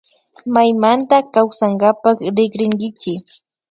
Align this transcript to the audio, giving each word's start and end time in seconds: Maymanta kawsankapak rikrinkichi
Maymanta 0.53 1.17
kawsankapak 1.33 2.17
rikrinkichi 2.35 3.13